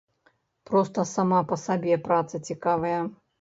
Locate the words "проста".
0.69-1.03